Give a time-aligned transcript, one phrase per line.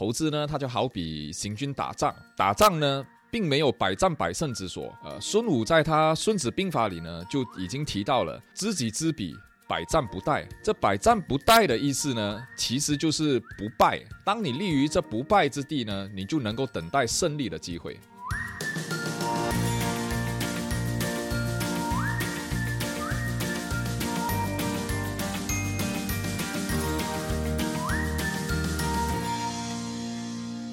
[0.00, 4.90] 投资呢，它就好比行军打仗，打仗呢，并没有百战百胜之说。
[5.04, 9.36] 呃，孙武在他《孙子兵法》里呢，就已经提到了“知己知彼，
[9.68, 10.46] 百战不殆”。
[10.64, 14.00] 这“百战不殆”的意思呢，其实就是不败。
[14.24, 18.00] 当你立于这不败之地呢，你就能够等待胜利的机会。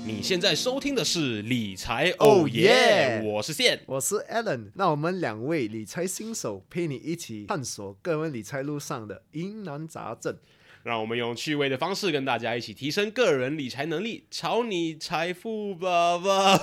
[0.08, 3.82] 你现在收听的是理财哦耶，我是线。
[3.86, 10.38] 我是 Alan，那我们两位理财新手陪你一起探索个人理财路上的疑难杂症。
[10.84, 16.60] 让我们用趣味的方式跟大家一起提升个人理财能力，朝你财富吧吧，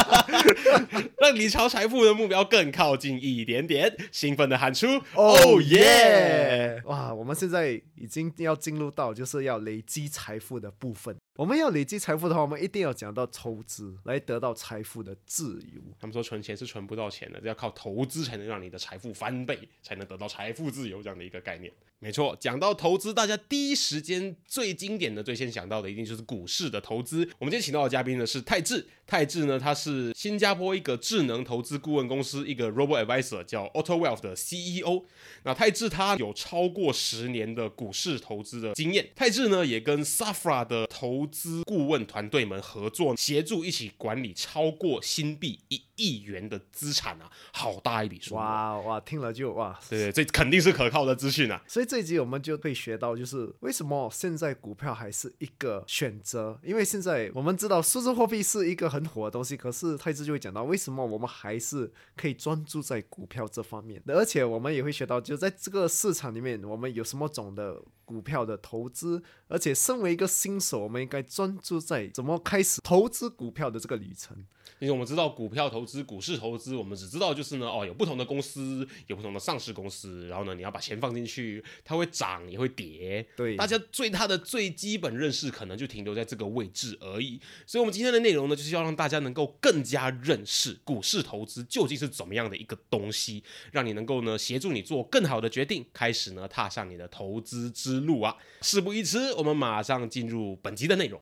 [1.18, 3.96] 让你朝财富的目标更靠近一点点。
[4.12, 6.80] 兴奋的喊出哦耶！
[6.84, 11.16] 哇，我们现在已经要进入到就是要累积财富的部分。
[11.36, 15.80] 我们要累积财富的话，我们一定要讲到投资，来得到财富的自由。
[15.98, 21.72] 他们说存钱是存不到钱的，要靠投资才能让你的财富翻倍，才能得到财富自由这样的一个概念。
[21.98, 27.28] 没错，讲到投资，大家第一时间最经典的、最先想到的，一定就是股市的投资。
[27.38, 35.04] 我们今天请到的嘉宾呢是泰智，泰智呢他是新加坡一个智能投资顾问公司一个 Robo Advisor 叫 Auto Wealth 的 CEO。
[35.44, 39.10] 那泰智他有超过十年的股市投资的经验。
[39.16, 48.34] 泰智呢也跟 Safra 的投资顾问团队们合作，协助一起管理超过新币一亿元的资产啊，好大一笔数。
[48.34, 51.62] 哇哇，听了就哇，对对，这肯定是可靠的资讯啊。
[51.66, 56.58] 所以这一集我们就会学到，就是为什么现在股票还是一个选择？
[56.64, 64.02] 因为现在我们知道数字货币是一个很火的东西，可是泰智就会讲到为什么我们还是可以专注在股票这方面。
[64.06, 74.46] 而且我们也会学到，就在这个市场里面，我们有什么种的股票的投资，而且身为一个新手，我们应该专注在怎么开始投资股票的这个旅程。
[74.78, 83.26] 因为我们知道股票投资、股市投资，我们只知道就是呢，哦，有不同的公司，有不同的上市公司，然后呢，你要把钱放进去，它会涨也会跌。
[83.36, 87.40] 对，大家对它的最基本认识可能就停留在这个位置而已。
[87.66, 93.42] 所以，我们今天的内容呢，就是要让大家能够更加认识股市投资究竟是怎么样的一个东西，
[93.72, 98.36] 让你能够呢协助你做更好的决定，开始呢踏上你的投资之路啊！
[98.62, 101.20] 事不宜迟，我们马上进入本集的内容。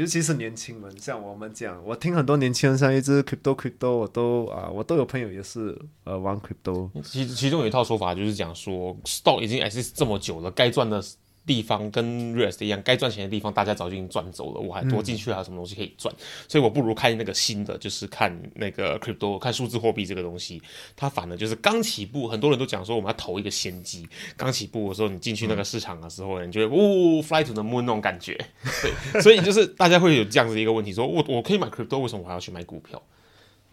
[0.00, 6.88] 尤其是年轻人，像我们讲，我听很多年轻人像一只 crypto crypto，我都啊，我都有朋友也是呃玩 crypto。
[7.02, 11.04] 其其中有一套说法就是讲说，stock 已经 exist 这么久了，该赚的
[11.50, 16.14] 地方跟 rest 一样，该赚钱的地方大家早就已经赚走了，我还多进去还有什么东西可以赚？
[16.46, 20.62] 所以我不如看那个新的，就是看那个 crypto，看数字货币这个东西，
[20.94, 28.38] 它反而就是刚起步，很多人都讲说我们要投一个先机，刚起步的时候你进去那个市场的时候，你觉得呜 fly to the moon 那种感觉，
[28.80, 33.02] 对， 所以就是大家会有这样子一个问题，说我我可以买 crypto，为什么我还要去买股票？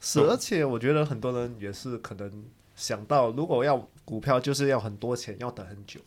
[0.02, 2.32] 是，而且我觉得很多人也是可能
[2.76, 6.00] 想到，如果要股票，就是要很多钱，要等很久。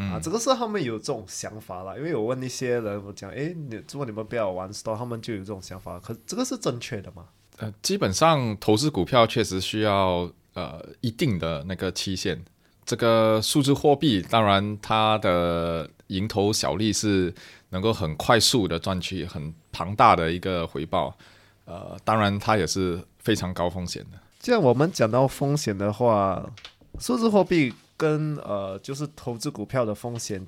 [0.00, 1.94] 啊，这个是他们有这种想法啦。
[1.96, 5.98] 因为我问一些人，我讲，诶，你如果你们不要玩 store，他们就有这种想法。
[6.00, 7.26] 可这个是正确的吗？
[7.58, 12.42] 呃，基本上投资股票确实需要呃一定的那个期限。
[12.86, 17.34] 这个数字货币，当然它的蝇头小利是
[17.68, 21.16] 能够很快速的赚取很庞大的一个回报。
[21.66, 24.18] 呃，当然它也是非常高风险的。
[24.38, 26.50] 既然我们讲到风险的话，
[26.98, 27.74] 数字货币。
[28.00, 30.46] 跟呃，就是投资股票的风险，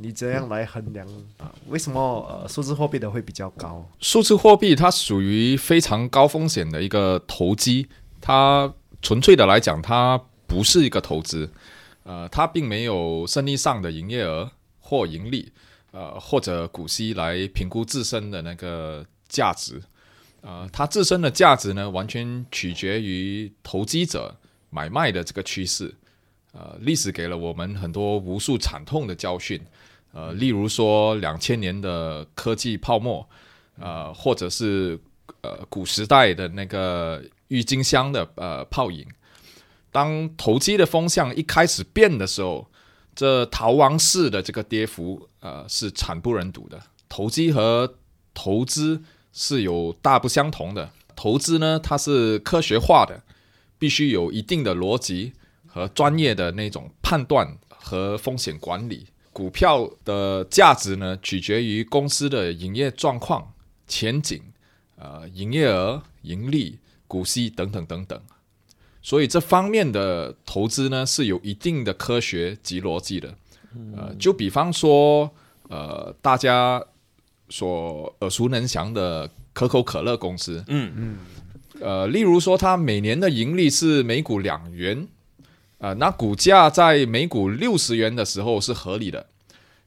[0.00, 1.06] 你怎样来衡量
[1.36, 1.52] 啊？
[1.68, 3.86] 为什么呃，数字货币的会比较高？
[4.00, 7.86] 数字货币它属于非常高风险的一个投机，
[8.22, 8.72] 它
[9.02, 11.52] 纯粹的来讲，它不是一个投资，
[12.04, 15.52] 呃，它并没有生意上的营业额或盈利，
[15.90, 19.82] 呃，或者股息来评估自身的那个价值，
[20.40, 24.34] 呃，它自身的价值呢，完全取决于投机者
[24.70, 25.94] 买卖的这个趋势。
[26.56, 29.60] 呃，历史给了我们很多无数惨痛的教训，
[30.12, 33.28] 呃，例如说两千年的科技泡沫，
[33.80, 34.96] 呃，或者是
[35.40, 39.04] 呃古时代的那个郁金香的呃泡影。
[39.90, 42.68] 当投机的风向一开始变的时候，
[43.16, 46.80] 这逃亡式的这个跌幅，呃，是惨不忍睹的。
[47.08, 47.94] 投机和
[48.32, 49.02] 投资
[49.32, 50.90] 是有大不相同的。
[51.16, 53.22] 投资呢，它是科学化的，
[53.78, 55.32] 必须有一定的逻辑
[55.74, 59.04] 和专业的那种判断和风险管理。
[59.32, 63.52] 股票的价值呢，取决于公司的营业状况、
[63.88, 64.40] 前景、
[64.94, 66.78] 呃，营业额、盈利、
[67.08, 68.20] 股息等等等等。
[69.02, 73.34] 所以这方面的投资呢，是有一定的科学及逻辑的。
[73.96, 75.28] 呃，就比方说，
[75.68, 76.80] 呃，大家
[77.48, 81.18] 所耳熟能详的可口可乐公司，嗯嗯，
[81.80, 85.08] 呃，例如说，它每年的盈利是每股两元，
[85.84, 89.26] 呃，那股价在每股六十元的时候是合理的，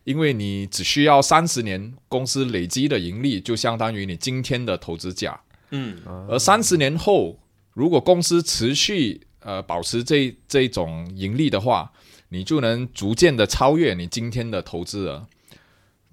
[0.04, 5.42] 因为你只需要三十年，公司累积的盈利就相当于你今天的投资价。
[5.72, 5.98] 嗯，
[6.30, 7.40] 而三十年后，
[7.74, 11.92] 如果公司持续呃保持这这种盈利的话，
[12.30, 15.26] 你就能逐渐的超越你今天的投资额。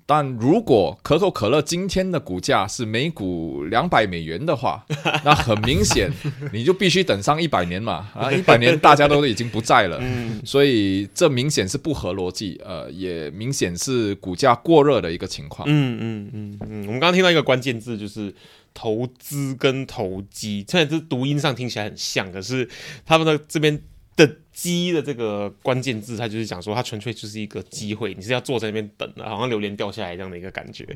[0.07, 4.85] 但如果可口可乐今天的股价是每股两百美元的话，
[5.25, 6.13] 那很明显
[6.53, 8.11] 你就必须等上一百年嘛。
[8.15, 9.99] 啊，一百年大家都已经不在了，
[10.45, 15.67] 所以这明显是不合逻辑，呃，也明显是股价过热的一个情况。
[15.69, 18.35] 嗯嗯嗯嗯，我们刚刚听到一个关键字就是
[18.75, 22.69] 投资跟投机，虽然这读音上听起来很像，可是
[23.07, 23.81] 他们的这边
[24.17, 30.87] 的“机”的这个关键字，它就是讲说它纯粹就是一个机会，你是要坐在那边等的，好像榴莲掉下来这样的一个感觉。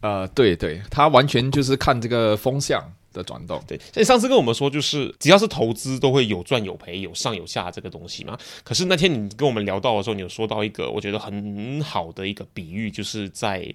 [0.00, 2.80] 呃，对对，它完全就是看这个风向
[3.12, 3.60] 的转动。
[3.66, 8.38] 对，像你上次跟我们说，就是只要是投资都会有赚有赔，有上有下这个东西嘛。
[8.62, 13.74] 可是那天你跟我们聊到的时候，你有说到一个我觉得很好的一个比喻，就是在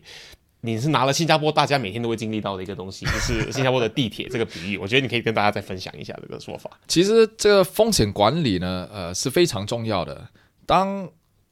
[0.65, 4.77] 你是拿了新加坡大家每天都会经历到的一个东西， 就是新加坡的地铁这个比喻。
[4.77, 6.71] 我觉得你可以跟大家再分享一下这个说法。
[6.87, 10.29] 其实这个风险管理呢，呃，是非常重要的。
[10.65, 11.09] 当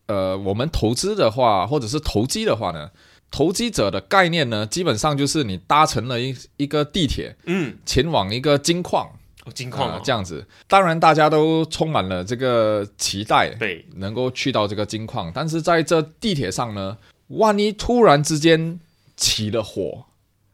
[0.08, 2.90] 呃我们投资的话，或者是投机的话呢，
[3.30, 9.12] 投机者的概念呢，基本上就是你搭乘了一一个地铁，嗯，前往一个金矿。
[9.44, 15.32] 哦，金矿、这样子，当然大家都充满了这个期待，对，能够去到这个金矿。
[15.34, 16.96] 但是在这地铁上呢，
[17.30, 18.80] 万一突然之间
[19.22, 20.06] 起了火，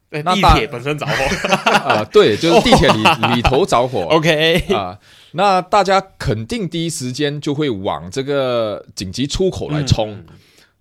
[0.09, 1.13] 对那大地铁本身着火。
[1.71, 3.03] 啊、对，就是地铁里
[3.35, 4.99] 里头着火 OK，啊、
[5.31, 10.11] 那大家肯定第一时间就会往这个紧急出口来冲。
[10.11, 10.25] 嗯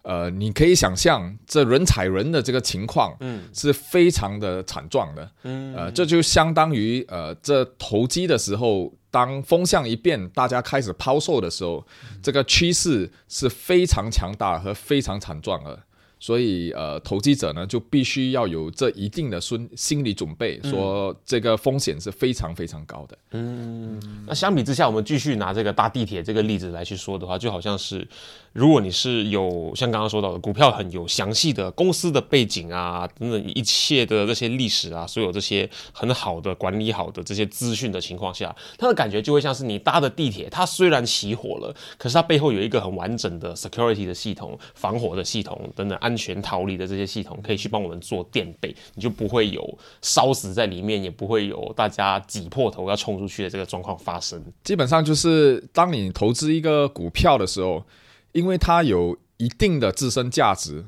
[0.08, 5.28] 呃，你可以想象这人踩人的这个情况，嗯是非常的惨状的。
[5.42, 11.84] 嗯呃，这就相当于呃，这投机的时候，当风向一变，大家开始抛售的时候，
[12.22, 15.76] 这个趋势是非常强大和非常惨状的。
[16.18, 23.18] 所以呃，投机者呢就必须要有这一定的心心理准备，说这个风险是非常非常高的。
[23.32, 28.06] 嗯那相比之下，我们继续拿这个搭地铁这个例子来去说的话，就好像是，
[28.56, 54.42] 如果你是有像刚刚说到的股票很有详细的公司的背景啊，等等一切的这些历史啊，所有这些很好的管理好的这些资讯的情况下，它的感觉就会像是你搭的地铁，它虽然起火了，可是它背后有一个很完整的 security 的系统、防火的系统等等安全逃离的这些系统，可以去帮我们做垫背，你就不会有烧死在里面，也不会有大家挤破头要冲出去的这个状况发生。
[54.64, 57.84] 基本上就是当你投资一个股票的时候，
[58.36, 60.84] 因为它有一定的自身价值，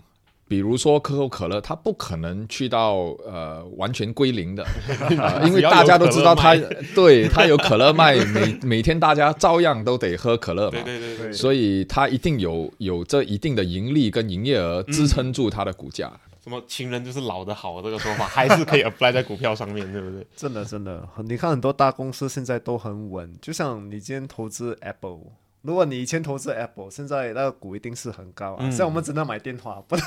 [0.46, 2.94] 比如说可口可乐，它不可能去到
[3.26, 4.64] 呃完全归零的，
[5.18, 6.54] 呃因为大家都知道它
[6.94, 10.78] 对它有可乐卖，每每天大家照样都得喝可乐嘛。
[10.84, 16.12] 对对对，所以它一定有有这一定的盈利跟营业额支撑住它的股价。
[16.42, 20.26] 什么情人就是老的好这个说法， 还是可以 apply 在股票上面，对不对？
[20.34, 25.18] 真的真的，很你看很多大公司现在都很稳，就像你今天投资 Apple。
[25.62, 28.70] 如果你以前投资 Apple，现在那个股一定是很高啊。
[28.70, 30.04] 像我们只能买电话， 不能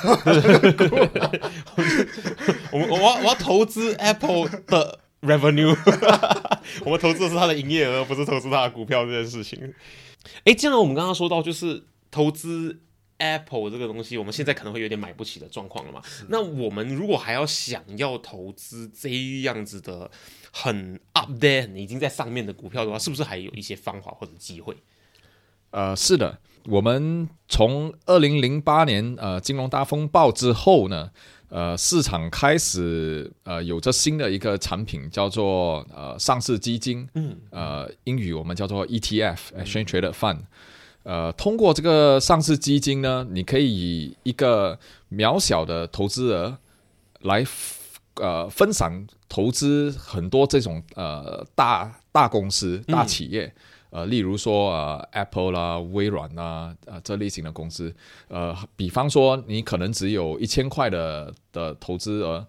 [2.72, 5.76] 我们我要我要投资 Apple 的 revenue，
[6.84, 9.74] 我们投资的是它的营业额，不是投资它的股票这件事情。
[10.44, 12.80] 哎，既然我们刚刚说到就是投资
[13.18, 16.02] Apple 这个东西，我们现在可能会有点买不起的状况了嘛。
[16.28, 19.08] 那我们如果还要想要投资这
[19.42, 20.10] 样子的
[20.50, 24.74] 很 up there、已经在上面的股票的话，是不是还有一些方法或者机会？
[25.72, 31.10] 呃，是的，我们从二零零八年呃金融大风暴之后呢，
[31.48, 40.40] 呃，市场开始呃有着新的一个产品叫做呃上市基金，嗯，呃，英语我们叫做 ETF（Exchange Traded Fund）。
[41.04, 44.78] 呃，通过这个上市基金呢，你可以以一个
[45.10, 46.58] 渺小的投资额
[47.22, 47.42] 来
[48.16, 53.54] 呃分散投资很多这种呃大大公司、大企业。
[53.92, 57.94] 呃，例如说呃，Apple 啦、微软啦，呃，这类型的公司，
[58.28, 62.46] 呃，比方说你可能只有一千块的的投资额，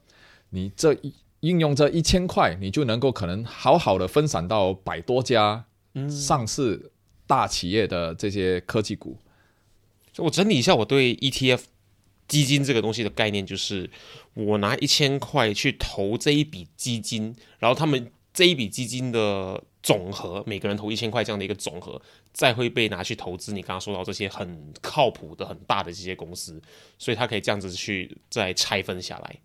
[0.51, 5.65] 你这一运用这一千块，你就能够可能好好的分散到百多家
[6.09, 6.91] 上市
[7.27, 9.17] 大企业的这些科技股。
[10.13, 11.63] 就我整理一下我对 ETF
[12.29, 13.89] 基金这个东西的概念，就是
[14.33, 22.01] 我拿一千块去投这一笔基金，然后他们这一笔基金的总和，每个人投一千块这样的一个总和，
[22.33, 23.53] 再会被拿去投资。
[23.53, 26.61] 你刚刚说到这些很靠谱的、很大的这些公司，
[26.97, 29.39] 所以它可以这样子去再拆分下来。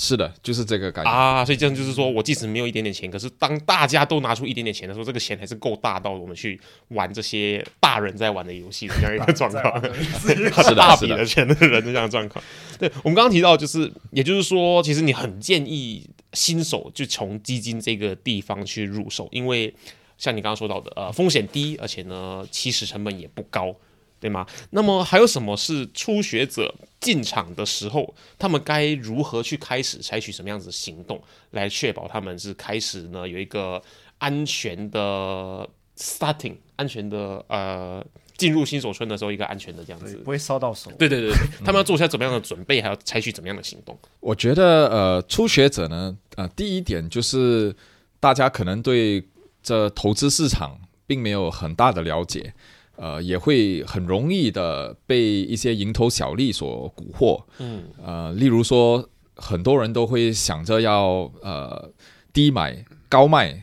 [0.00, 1.10] 是的，就是这个感觉。
[1.10, 6.58] 啊，所以这样就是说我即使没有一点点钱，可是当大家都拿出一点点钱的时候，这个钱还是够大到我们去
[6.90, 9.82] 玩这些大人在玩的游戏的这样一个状况，
[10.20, 11.24] 是的大是的笔 的。
[11.24, 11.54] 钱的。
[11.66, 11.92] 人的。
[11.92, 12.08] 这样的。
[12.08, 12.42] 状况。
[12.78, 19.74] 对我们刚刚提到，就是也就是说，其实你很建议新手就从基金这个地方去入手，因为
[20.16, 23.74] 像你刚刚说到的，呃，风险低，而且呢，起始成本也不高。
[24.20, 24.46] 对吗？
[24.70, 31.22] 那么还有什么是初学者进场的时候，他们该如何去开始采取什么样子的行动，
[31.52, 33.80] 来确保他们是开始呢有一个
[34.18, 38.04] 安全的 starting，安全的呃
[38.36, 40.16] 进入新手村的时候一个安全的这样子。
[40.16, 40.90] 不会烧到手。
[40.98, 43.98] 对对对对， 他们要做下怎么样的准备，还要采取怎么样的行动？
[44.20, 47.74] 我觉得呃，初学者呢，呃，第一点就是
[48.20, 49.24] 大家可能对
[49.62, 52.54] 这投资市场并没有很大的了解，
[53.00, 57.44] 呃，也会很容易的被一些蝇头小利所蛊惑。
[57.58, 61.90] 嗯，呃，例如说，很多人都会想着要呃
[62.32, 63.62] 低买高卖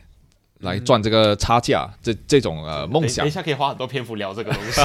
[0.60, 3.30] 来赚这个差价，这这种呃梦想等等一。
[3.30, 4.80] 下可以花很多篇幅聊这个东西。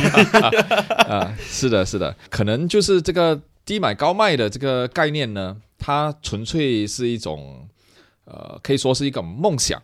[1.08, 7.70] 啊， 是的，是的，可能就是这个低买高卖的这个概念呢，它纯粹是一种
[8.25, 9.81] 呃，可以说是一个梦想。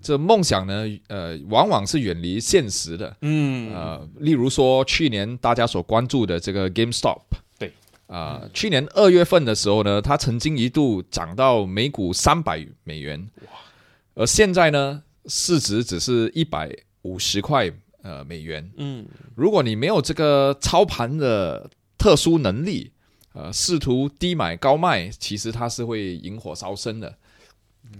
[0.00, 3.16] 这梦想呢，呃，往往是远离现实的。
[3.22, 7.20] 嗯，呃，例如说去年大家所关注的这个 GameStop，
[7.58, 7.72] 对，
[8.06, 13.58] 啊、去年二月份的时候呢，它曾经一度涨到每股三百美元，哇。
[14.14, 16.70] 而现在呢，市值只是一百
[17.02, 17.70] 五十块
[18.02, 18.70] 呃美元。
[18.76, 22.92] 嗯，如果你没有这个操盘的特殊能力，
[23.32, 27.16] 呃，试图低买高卖，其实它是会引火烧身的。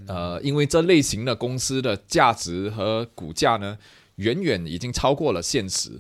[0.07, 3.79] 呃，因为这类型的公司的价值和股价呢，
[4.17, 5.93] 远远已经超过了现实。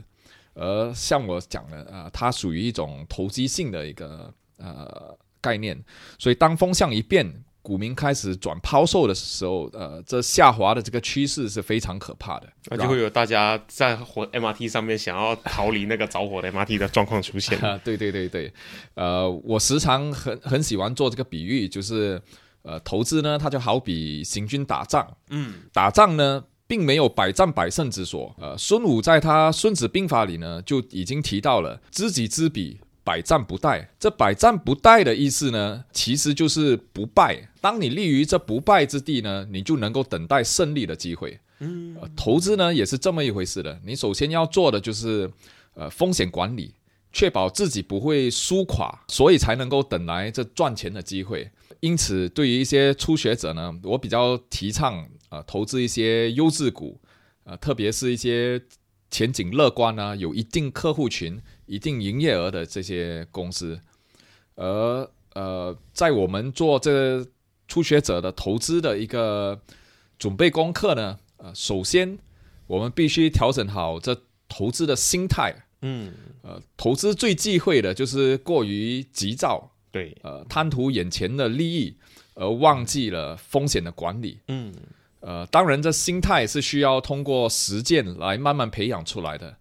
[0.54, 5.82] 而像我讲的，啊、它属于一种投机性的一个呃概念，
[6.18, 12.48] 所以当风向一变，股民开始转抛售的时候，呃，这下滑的这个趋势是非常可怕的。
[12.66, 17.58] 那就会有大家在火 MRT 上面想要逃离那个着火的 MRT 的状况出现。
[17.64, 18.52] 啊，对对对对，
[18.94, 22.22] 呃，我时常很很喜欢做这个比喻，就是
[22.64, 28.34] 呃，投资呢，它就好比行军打仗，嗯，打仗呢，并没有百战百胜之说。
[28.40, 32.80] 呃，孙武在他《孙子兵法》里呢，就已经提到了知己知彼。
[33.06, 37.50] 百战不殆，这百战不殆的意思呢，其实就是不败。
[37.60, 41.38] 当你立于这不败之地呢，你就能够等待胜利的机会。
[41.58, 43.78] 嗯、呃，投资呢也是这么一回事的。
[43.84, 45.30] 你首先要做的就是
[45.74, 46.72] 呃风险管理，
[47.12, 51.50] 确保自己不会输垮，所以才能够等来这赚钱的机会。
[51.80, 57.00] 因此，对于一些初学者呢，我比较提倡呃投资一些优质股，
[57.44, 58.62] 呃，特别是一些
[59.10, 63.80] 前景乐观啊，有一定客户群、一定营业额的这些公司。
[64.56, 67.26] 而呃，在我们做这个
[67.66, 69.60] 初学者的投资的一个
[70.18, 72.18] 准备功课呢，呃，首先
[72.66, 75.54] 我们必须调整好这投资的心态。
[75.82, 81.94] 嗯，呃，投资最忌讳的就是过于急躁，对，呃，贪图眼前的利益，
[82.34, 84.40] 而忘记了风险的管理。
[84.48, 84.74] 嗯，
[85.20, 89.56] 呃，当然，这心态是需要通过实践来慢慢培养出来的。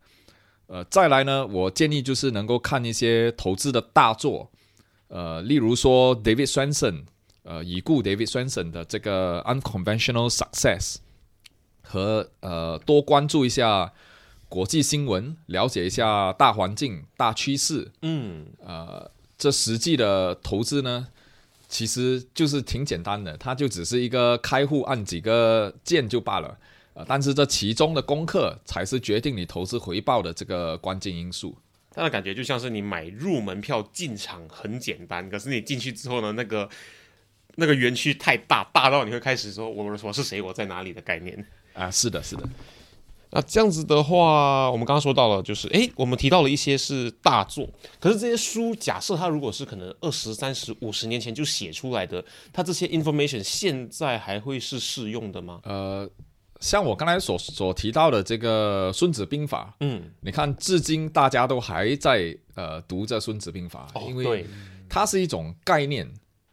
[0.65, 4.49] 呃，再来呢，我建议就是能够看一些投资的大作，
[5.09, 7.03] 呃，例如说 David Swenson，
[7.43, 10.95] 呃，已故 David Swenson 的这个 Unconventional Success，
[11.83, 13.93] 和呃多关注一下
[14.49, 17.91] 国际新闻，了解一下大环境、大趋势。
[18.01, 21.07] 嗯，呃，这实际的投资呢，
[21.67, 26.57] 其实就是挺简单的，它就只是一个开户按几个键就罢了。
[26.93, 31.57] 呃，但是这其中的功课才是决定你投资回报的这个关键因素。
[31.89, 36.69] 他的感觉就像是你买入门票进场很简单，可是你进去之后呢，那个
[37.55, 41.45] 那个园区太大，大到你会开始说我我是谁，我在哪里的概念。
[41.73, 42.47] 啊、是的，是的，
[43.35, 47.67] 那这样子的话，我们刚刚说到了，就是诶，我们提到了一些是大作，
[47.99, 52.23] 可是这些书，假设它如果是可能二十三十五十年前就写出来的，
[52.53, 55.61] 它这些 information 现在还会是适用的吗？
[55.63, 56.07] 呃，
[56.59, 64.45] 像我刚才所所提到的这个《孙子兵法》，嗯，你看至今大家都还在呃读着《孙子兵法》，哦，因为，
[64.87, 66.07] 它是一种概念，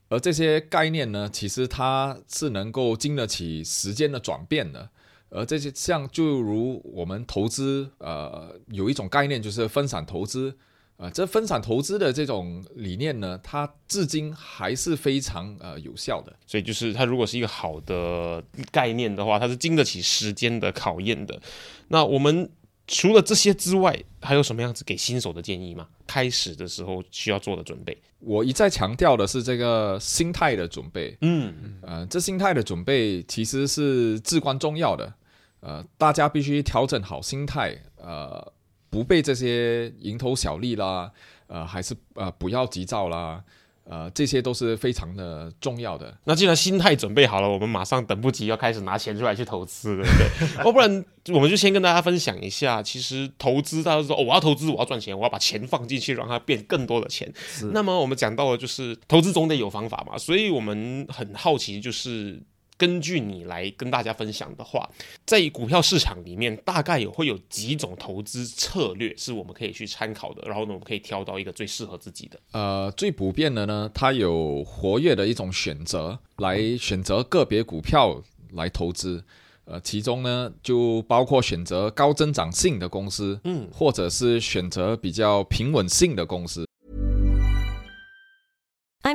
[0.08, 4.88] 而这些概念呢，其实它是能够经得起时间的转变的。
[5.30, 10.54] 而这些像就如我们投资，呃，有一种概念就是分散投资，
[10.96, 16.34] 呃，这分散投资的这种理念呢，它至今还是非常呃有效的。
[16.46, 21.40] 所以就是它如果是一个好的概念的话，它是经得起时间的考验的。
[21.88, 22.50] 那我们
[22.86, 25.86] 除了这些之外，还有什么样子给新手的建议吗？
[26.08, 27.96] 开始的时候需要做的准备？
[28.18, 35.14] 我一再强调的是这个心态的准备，嗯，呃，这心态的准备其实是至关重要的。
[35.60, 38.52] 呃，大家必须调整好心态，呃，
[38.88, 41.10] 不被这些蝇头小利啦，
[41.46, 43.42] 呃，还是呃不要急躁啦，
[43.84, 46.16] 呃，这些都是非常的重要的。
[46.24, 50.64] 那既然心态准备好了，我们马上等不及要开始拿钱出来去投资，对不对？
[50.64, 57.30] 要 不然我们就先跟大家分享一下，其实投资大家说哦，我要投资，我要赚钱，我要把钱放进去，让它变更多的钱。
[57.72, 62.40] 那么我们讲到的就是投资总得有方法嘛，所以我们很好奇，就是
[62.80, 64.88] 根据你来跟大家分享的话，
[65.26, 72.40] 在股票市场里面，大概有会有几种投资策略是我们可以去参考的，然后呢，我们可以挑到一个最适合自己的。
[72.52, 78.22] 呃，最普遍的呢，它有活跃的一种选择，来选择个别股票
[78.52, 79.22] 来投资。
[79.66, 86.66] 呃，其中呢就包括选择高增长性的公司，嗯，或者是选择比较平稳性的公司。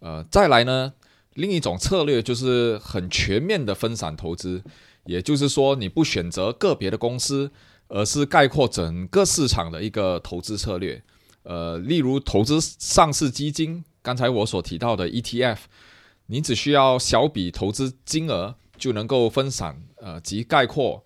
[0.00, 0.92] 呃，再来呢，
[1.34, 4.62] 另一种策略就是很全面的分散投资，
[5.04, 7.50] 也就是说，你不选择个别的公司，
[7.88, 11.02] 而是概括整个市场的一个投资策略。
[11.42, 15.58] 呃，例如投资上市基金，刚才我所提到的 ETF，
[16.26, 21.02] 你只需要小笔投资金额就能够分散呃及概括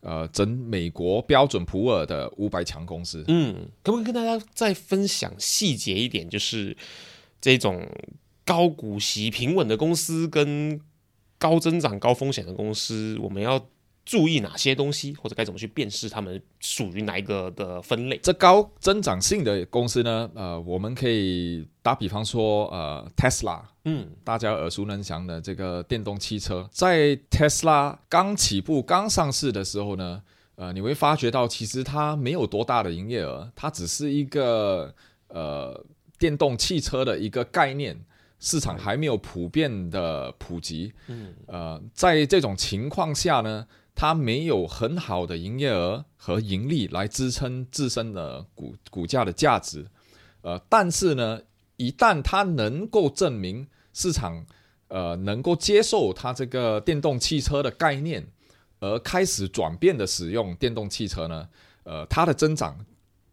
[0.00, 3.24] 呃整美国标准普尔的五百强公司。
[3.28, 6.76] 嗯，可不可以跟大家再分享细节一点，就是
[7.40, 7.88] 这种
[8.46, 10.80] 高股息、平稳的公司跟
[11.36, 13.68] 高增长、高风险的公司，我们要
[14.04, 18.16] 注意哪些东西，或者该怎么去辨识它们属于哪一个的分类？
[18.22, 30.22] 这高增长性的公司呢，呃，我们可以打比方说，呃，Tesla，嗯，大家耳熟能详的这个电动汽车，在 Tesla 刚起步、刚上市的时候呢，
[30.54, 34.94] 呃，你会发觉到其实它没有多大的营业额，它只是一个
[35.28, 35.84] 呃
[36.16, 37.98] 电动汽车的一个概念，
[38.38, 40.92] 市场还没有普遍的普及。
[41.06, 49.86] 嗯，呃，在这种情况下呢，它没有很好的营业额和盈利来支撑自身的股股价的价值。
[50.42, 51.40] 呃，但是呢，
[51.76, 54.44] 一旦它能够证明市场
[54.88, 58.26] 呃能够接受它这个电动汽车的概念，
[58.78, 61.48] 而开始转变的使用电动汽车呢，
[61.84, 62.84] 呃，它的增长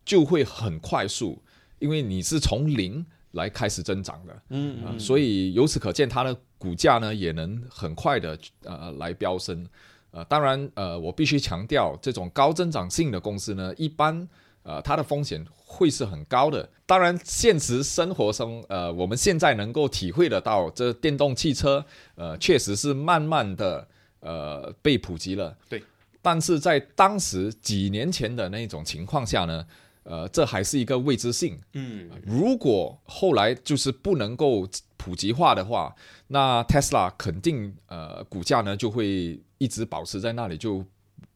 [0.05, 1.43] 就会很快速，
[1.79, 9.67] 因为你是从零来开始增长的，嗯啊、所以由此可见，它的股价呢也能很快的呃来飙升。
[10.12, 14.28] 呃，当然，呃，我必须强调，这种高增长性的公司呢，一般
[14.62, 16.69] 呃它的风险会是很高的。
[16.86, 23.88] 当然，现实生活中，呃，我们现在能够体会得到，这电动汽车呃确实是慢慢的
[24.19, 25.58] 呃被普及了。
[25.67, 25.82] 对，
[26.22, 29.65] 但是在当时几年前的那种情况下呢，
[30.03, 31.59] 呃，这还是一个未知性。
[31.73, 35.93] 嗯，如果后来就是不能够普及化的话，
[36.27, 40.85] 那 Tesla 肯定呃股价呢就会一直保持在那里，就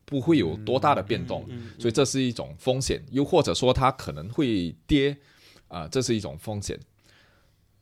[0.06, 1.45] 不会有多大的变动，
[1.77, 3.03] 所以这是一种风险。
[3.12, 5.17] 又或者说它可能会跌
[5.67, 6.80] 啊、这是一种风险。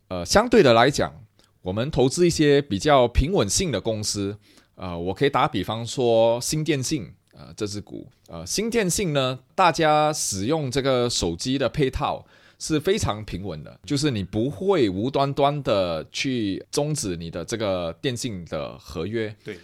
[0.07, 1.13] 呃，相对的来讲，
[1.61, 4.37] 我们投资一些比较平稳性的公司，
[4.75, 12.25] 呃，我可以打比方说新电信，呃，这只股，呃，新电信呢，大家使用这个手机的配套
[12.57, 19.57] 是非常平稳的，就是你不会无端端的去终止你的这个电信的合约，对，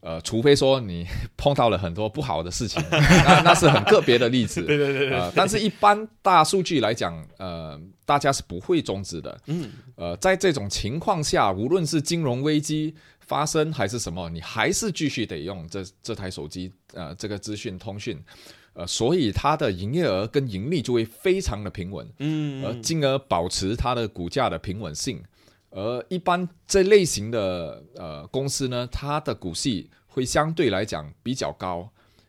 [0.00, 1.06] 呃，除非说你
[1.36, 4.62] 碰到了很多不好的事情，那那是很个别的例子。
[4.64, 9.38] 对对对呃，但是一般大数据来讲，呃，大家是不会终止的。
[9.44, 9.70] 嗯。
[9.96, 12.94] 呃，在这种情况下，无论是金融危机
[13.30, 18.20] 发生还是什么，你还是继续得用这这台手机，呃，这个资讯通讯，
[18.72, 22.04] 呃，所以它的营业额跟盈利就会非常的平稳。
[22.18, 22.64] 嗯。
[22.64, 25.22] 而进而保持它的股价的平稳性。
[25.70, 31.88] 而一般这类型的呃公司呢，它的股息会相对来讲比较高，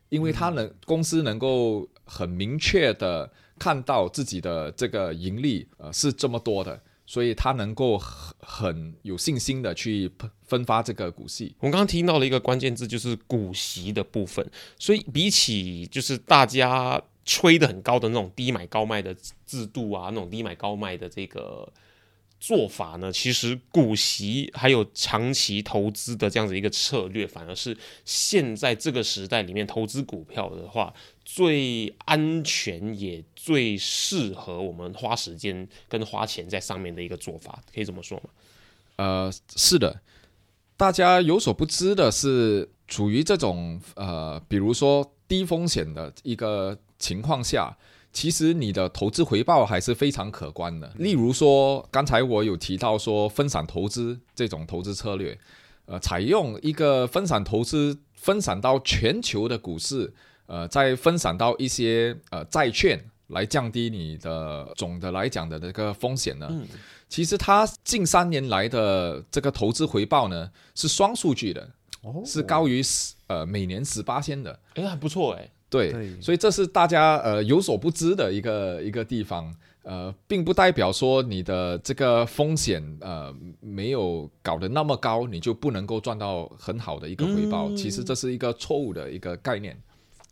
[0.10, 6.80] 因为它能公司能够很明确的看到自己的这个盈利呃是这么多的，
[7.12, 10.10] 所以他能够很很有信心的去
[10.44, 11.54] 分发这个股息。
[11.60, 14.50] 我们刚刚听到了一个关键字，就是股息的部分。
[14.80, 19.14] 所以比起就是大家吹的很高的那种低买高卖的
[19.46, 21.68] 制度啊，那种低买高卖的这个。
[22.42, 23.12] 做法呢？
[23.12, 30.92] 其实股息还有长期投资的这样子一个策略，反而是现在这个时代里面投资股票的话，
[31.24, 38.30] 最安全也最适合我们花时间跟花钱在上面的一个做法，可以这么说吗？
[38.96, 40.02] 呃，是的，
[40.76, 47.78] 大家有所不知的是，处于这种呃，比如说低风险的一个情况下。
[48.14, 50.92] 其实你的投资回报还是非常可观的。
[50.98, 55.38] 例如说，刚才我有提到说分散投资这种投资策略，
[55.86, 60.14] 呃，采用一个分散投资，分散到全球的股市，
[60.48, 66.52] 呃，再分散到一些呃债券，来降低你的总的来讲的这个风险呢。
[67.08, 71.70] 其实它近三年来的这个投资回报呢是双数据的，
[72.26, 74.60] 是高于十呃每年十八千的。
[74.76, 75.50] 哎，还不错哎。
[75.72, 79.50] 对，所以这是大家呃有所不知的一个一个地方，
[79.84, 87.74] 呃，并不代表说你的这个风险呃没有搞得那么高，你就不能够赚到很好的一个回报。
[87.74, 89.82] 其实这是一个错误的一个概念。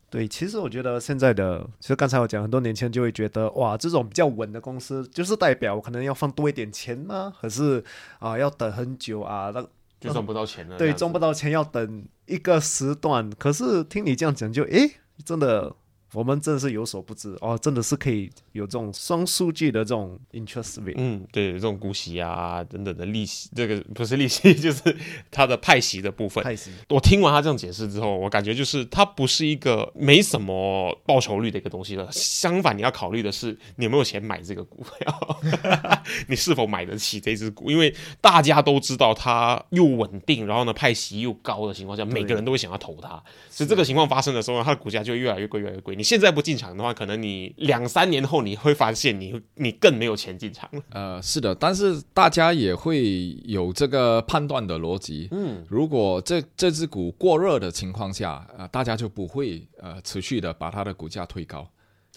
[0.10, 7.32] 对，其实我觉得现在的，其实刚才我讲，很多年轻人就会觉得，哇，这种比较稳的公司，就是代表我可能要放多一点钱吗？
[7.40, 7.82] 可是
[8.20, 9.62] 啊，要等很久啊，那
[10.02, 10.78] 就赚不到钱了。
[10.78, 13.30] 对，赚不到钱要等一个时段。
[13.38, 14.96] 可是听你这样讲，就诶。
[15.24, 15.76] 真的。
[16.14, 24.96] 我们真的是有所不知哦，真的是可以有这种双数据的这种 interest rate，嗯，对，这种股息啊等等的利息，这个不是利息， 就是
[25.30, 26.44] 它的派息的部分。
[26.44, 26.72] 派息。
[26.90, 32.08] 我听完他这样解释之后，我感觉就是它不是一个没什么报酬率的一个东西了。
[32.12, 35.40] 相反，你要考虑的是你有没有钱买这个股票，
[36.28, 37.70] 你是否买得起这只股？
[37.70, 43.22] 因为大家都知道它又稳定，然后呢派息又高的情况下，每个人都会想要投它。
[43.50, 45.99] 所以这个情况发生的时候，它的股价就越来越贵，越来越贵。
[46.00, 50.82] 你现在不进场的话，可能你两三年后你会发现，你你更没有钱进场了。
[50.92, 55.28] 呃，是的，但是大家也会有这个判断的逻辑。
[55.32, 61.70] 嗯，如果这这只股过热的情况下，呃，大家就不会呃持续的把它的股价推高。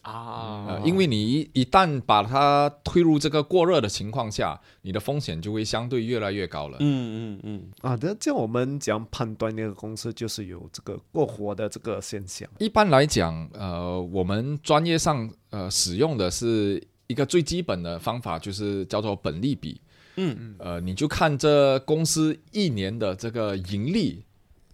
[0.03, 6.77] 啊，因为你一一旦把它推入这个过热的情况下，你的风险就会相对越来越高了。
[6.81, 7.63] 嗯嗯嗯。
[7.83, 12.49] 啊，那这样我们讲判断那个公司就是有这个过火的这个现象。
[12.59, 19.81] 一般来讲，呃，我们专业上呃使用的是一个最基本的方法，就是叫做本利比。
[20.17, 20.57] 嗯嗯。
[20.59, 24.25] 呃，你就看这公司一年的这个盈利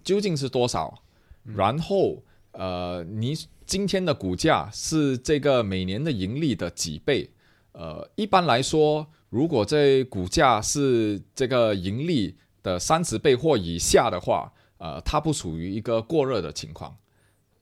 [0.03, 1.03] 究竟是多少，
[1.45, 3.35] 然后呃你。
[3.69, 7.29] 今天的股价是这个每年的盈利的几倍？
[7.73, 16.97] 呃，一般来说，如果这股价是这个盈利的三十倍或以下的话，呃，它不属于一个过热的情况。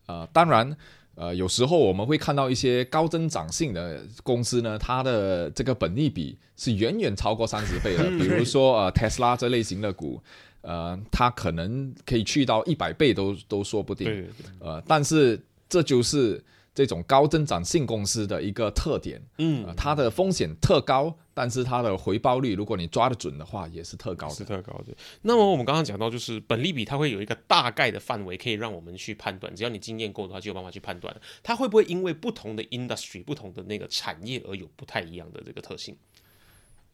[0.06, 0.76] 呃，当然，
[1.16, 8.04] 呃，有时候我们会看到一些高增长性的公司呢，它的这个本利比是远远超过三十倍的。
[8.16, 10.22] 比如说，呃，特斯拉这类型的股，
[10.66, 14.28] 呃，它可能可以去到一百倍都都说不定。
[14.60, 15.40] 呃，但是。
[15.68, 16.40] 这就是
[16.72, 24.94] 这种高增长性公司的一个特点，嗯，它的风险特高，但是它的回报率，如果你抓得准的话，也是特高的，是特高的。
[25.22, 35.96] 那么我们刚刚讲到，就是本利比，它会有一个大概的范围，可以让我们去判断，只要你经验够的话，就有办法去判断，它会不会因为不同的 industry、不同的那个产业而有不太一样的这个特性？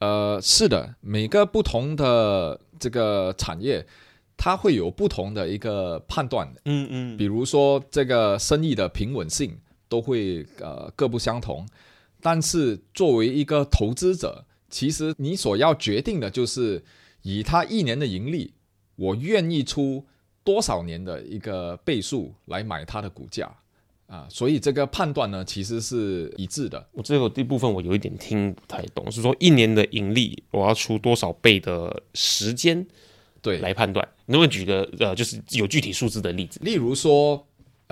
[0.03, 3.87] 呃，是的，每个不同的这个产业。
[4.37, 9.57] 它会有不同的一个判断，嗯嗯，比如说这个生意的平稳性
[9.88, 11.65] 都会呃各不相同，
[12.21, 16.83] 但是作为一个投资者，其实你所要决定的就是
[17.23, 18.55] 以它一年的盈利，
[18.97, 20.05] 我愿意出
[20.43, 23.49] 多少年的一个倍数来买它的股价
[24.12, 26.87] 啊，所以这个判断呢其实是一致的。
[26.92, 32.87] 我这个第部分我有一点听不太懂，是说一年的盈利我要出多少倍的时间
[33.40, 34.07] 对，来判断？
[34.27, 36.61] 能不能举个呃，就是有具体数字的例子？
[36.62, 37.42] 例如说，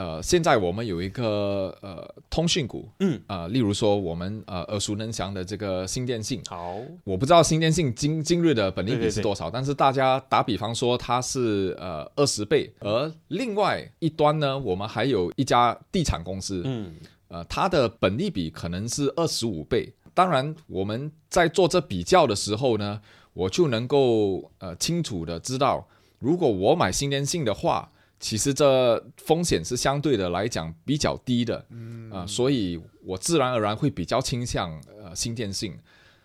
[0.01, 3.21] 呃，现在我们有一个呃通讯股，嗯。
[3.27, 16.95] 啊、例如说我们呃耳熟能详的这个新电信，好，我不知道新电信今今日的本利比是多少，但是大家打比方说它是呃二十倍，而另外一端呢，我们还有一家地产公司，嗯，
[17.29, 19.93] 呃，它的本利比可能是二十五倍。
[20.15, 23.03] 当然，我们在做这比较的时候呢，
[23.35, 25.87] 我就能够呃清楚的知道，
[26.19, 32.09] 如果我买新电信的话，其实这风险是相对的来讲比较低的，嗯。
[32.11, 35.77] 啊、所以我自然而然会比较倾向呃新电信。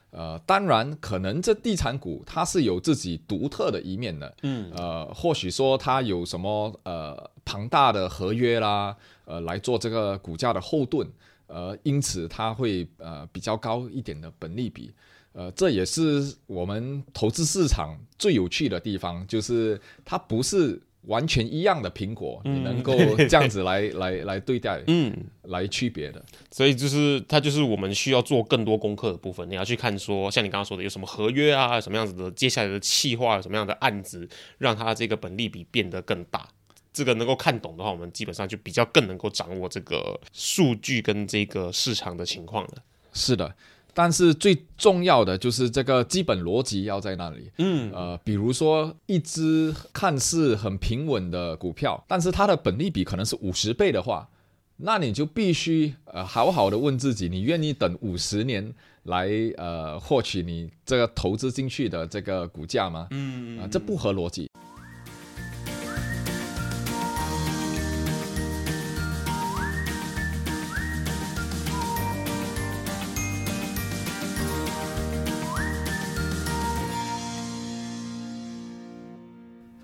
[0.10, 11.06] 呃，当然，可能这地产股它是有自己独特的一面的，嗯，呃，或许说它有什么呃庞大的合约啦，呃，来做这个股价的后盾，
[11.48, 14.94] 呃，因此它会呃比较高一点的本利比，
[15.34, 26.24] 呃，这也是我们投资市场最有趣的地方，就是它不是完全一样的苹果，你能够这样子来 来来对待，嗯，来区别的。
[26.52, 36.48] 所以就是它就是我们需要做更多功课的部分，你要去看说，像你刚刚说的，有什么合约啊，什么样子的接下来的企划，什么样的案子，让它这个本利比变得更大。
[36.94, 42.76] 这个能够看懂的话，我们基本上就比较更能够掌握这个数据跟这个市场的情况了。
[43.12, 43.54] 是的，
[43.96, 47.50] 但是最重要的就是这个基本逻辑要在那里。
[47.58, 54.28] 嗯，呃，比如说一只看似很平稳的股票，但是它的本利比可能是五十倍的话，
[54.76, 63.08] 那你就必须呃好好的问自己，你愿意等五十年来呃获取你这个投资进去的这个股价吗？
[63.12, 64.50] 嗯啊、这不合逻辑。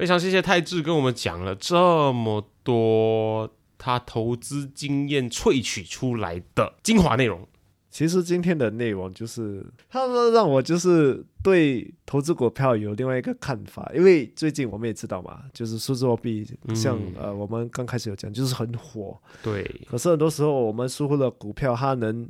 [0.02, 7.48] 非常谢谢泰智跟我们讲了这么多他投资经验萃取出来的精华内容。
[7.92, 22.28] 其实今天的内容就是，他说让我就是对投资股票有另外一个看法，因为最近我们也知道嘛，就是数字货币，像、呃我们刚开始有讲，就是很火，对，可是很多时候我们疏忽了股票，它能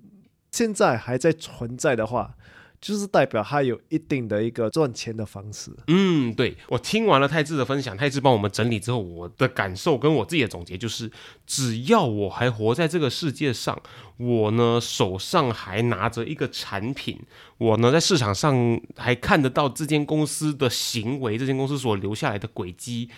[0.51, 2.35] 现在还在存在的话，
[2.81, 5.71] 就是代表他有一定的一个赚钱的方式。
[5.87, 11.11] 嗯，对我听完了泰志的分享，泰志帮我们整理之后，我的感受跟我自己的总结就是，
[11.45, 13.79] 只要我还活在这个世界上，
[14.17, 17.19] 我呢手上还拿着一个产品，
[17.59, 23.09] 我呢在市场上还看得到这间公司的行为，这间公司所留下来的轨迹。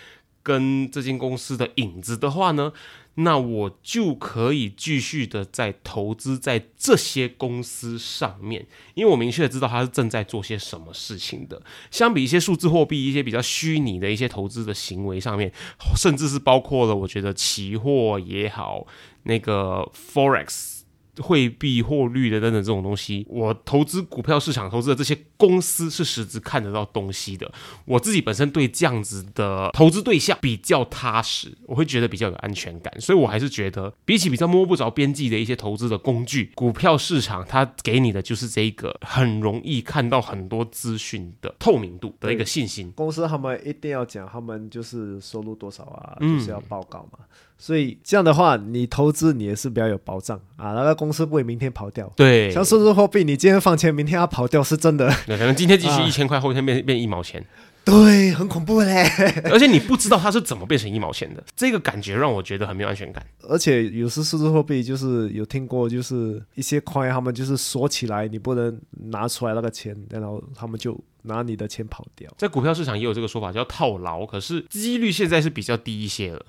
[0.44, 2.72] 跟这间公司的影子的话呢，
[3.14, 11.62] 那我就可以继续的在投资在这些公司上面，因为我明确知道它是正在做些什么事情的。
[11.90, 15.50] 相比一些数字货币、一些比较虚拟的一些投资的行为上面，
[15.96, 18.86] 甚至是包括了我觉得期货也好，
[19.22, 20.73] 那个 forex。
[21.18, 27.50] 汇币获率的等等这种东西，我投资股票市场投资的这些公司是实质看得到东西的。
[27.84, 42.90] 我自己本身对这样子的投资对象比较踏实，我会觉得比较有安全感，所以我还是觉得比起比较摸不着边际的一些投资的工具，股票市场它给你的就是这一个很容易看到很多资讯的透明度的一个信心。
[42.92, 47.18] 公司他们一定要讲，他们就是收入多少啊，就是要报告嘛。
[47.56, 52.12] 所以这样的话，你投资你也是比较有保障啊，那个公司不会明天跑掉。
[52.16, 57.44] 对，像数字货币，你今天放钱，明天它跑掉是真的，对可能今天继续啊一千块， 后天变变一毛钱。
[57.84, 59.02] 对，很恐怖嘞。
[59.52, 63.22] 而且你不知道它是怎么变成一毛钱的，这个感觉让我觉得很没有安全感。
[63.42, 72.30] 而且有时数字货币就是有听过，就是一些 coin 他们就是锁起来，你不能拿出来那个钱，然后他们就拿你的钱跑掉。
[72.38, 76.42] 在股票市场也有这个说法叫套牢，可是几率现在是比较低一些了。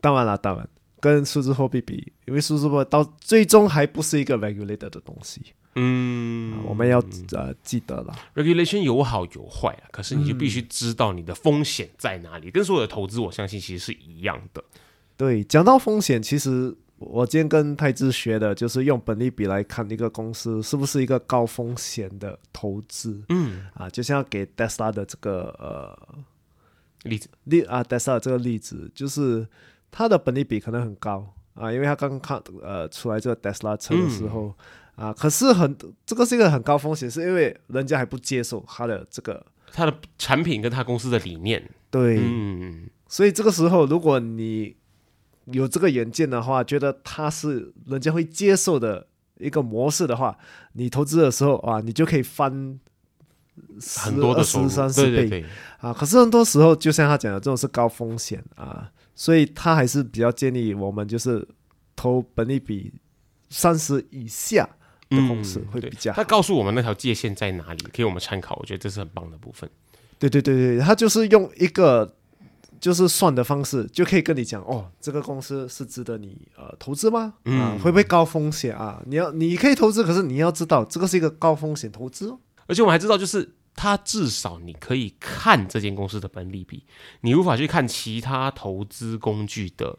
[0.00, 0.68] 当然了，当然
[1.00, 5.40] 跟数字货币比，因为数字货币到最终还不是一个 regulated 的东西，
[5.74, 8.14] 嗯，我们要呃记得了。
[8.34, 14.62] regulation 有好有坏啊，可是你就必须知道你的风险在哪里，跟所有的投资我相信其实是一样的。
[15.16, 23.22] 对，讲到风险，其实我今天跟泰志学的就是用本利比来看一个公司是不是一个高风险的投资。
[23.28, 26.18] 嗯，啊，就像给 Tesla 的这个呃
[27.04, 29.46] 例子，例啊 Tesla 这个例子，就是
[29.96, 34.52] 它的本利比可能很高啊，因为它刚刚看呃出来这个 Tesla 车的时候、
[34.94, 41.66] 啊，可是很这个是一个很高风险，是因为人家还不接受它的这个他的产品跟他公司的理念。
[41.90, 44.76] 对，嗯，所以这个时候，如果你
[45.46, 49.06] 有这个远见的话，觉得它是人家会接受的
[49.38, 50.36] 一个模式的话，
[50.74, 52.78] 你投资的时候啊，你就可以翻
[53.80, 54.66] 10很多的收入。
[54.66, 55.10] 20，三十倍。
[55.10, 55.94] 对对对，啊。
[55.94, 61.44] 可是很多时候，就像他讲的，这种是高风险啊，所以他还是比较建议我们就是
[61.96, 62.92] 投本利比
[63.50, 64.68] 三十以下
[65.08, 66.16] 的公司会对比较好。
[66.16, 69.68] 他告诉我们那条界限在哪里，给我们参考，我觉得这是很棒的部分。
[70.18, 72.14] 对对对对，他就是用一个
[72.80, 77.20] 就是算的方式，就可以跟你讲哦，这个公司是值得你呃投资吗？
[77.20, 79.02] 啊，嗯会不会高风险啊？
[79.06, 82.38] 你要你可以投资，可是你要知道这个是一个高风险投资哦。
[82.66, 86.82] 而且我们还知道，就是它至少你可以看这间公司的本利比，
[87.20, 89.96] 你无法去看其他投资工具的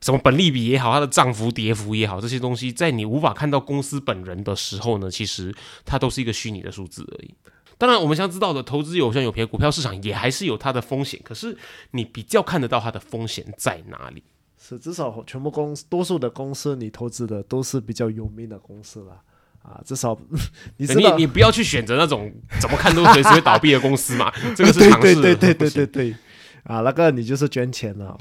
[0.00, 7.34] 什么本利比也好，它的涨幅、跌幅也好，这些东西在你无法看到公司本人的时候呢，其实它都是一个虚拟的数字而已。
[7.76, 11.56] 当然，我们想知道的投资有像有赔，股票市场也还是有它的风险，可是
[11.92, 14.22] 你比较看得到它的风险在哪里。
[14.60, 19.22] 是至少全部公司多数的公司你投资的都是比较有名的公司了
[19.68, 20.18] 啊，至少
[20.78, 26.14] 你知道你你不要去选择那种 怎么看都随时会倒闭的公司嘛， 这个是对尝试对对对对对对
[26.64, 28.18] 啊，那个你就是捐钱了。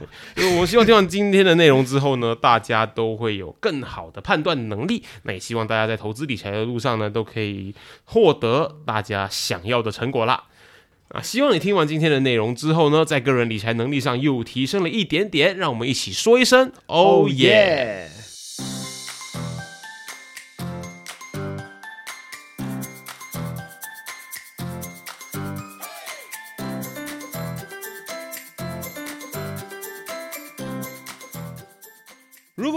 [0.60, 5.04] 我希望听完今天的内容之后呢，大家都会有更好的判断能力。
[5.24, 10.44] 那也希望大家在投资理财的路上呢，都可以获得大家想要的成果啦。
[11.10, 15.58] 啊，希望你听完今天的内容之后呢，在个人理财能力上又提升了一点点。
[15.58, 18.10] 让我们一起说一声哦耶！